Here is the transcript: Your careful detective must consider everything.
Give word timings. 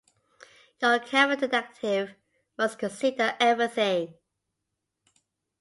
Your 0.81 0.97
careful 0.97 1.35
detective 1.35 2.15
must 2.57 2.79
consider 2.79 3.37
everything. 3.39 4.15